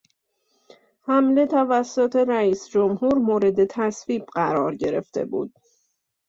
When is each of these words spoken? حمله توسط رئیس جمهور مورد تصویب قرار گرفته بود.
حمله 1.05 1.45
توسط 1.45 2.15
رئیس 2.27 2.67
جمهور 2.69 3.13
مورد 3.17 3.65
تصویب 3.65 4.25
قرار 4.33 4.75
گرفته 4.75 5.25
بود. 5.25 5.53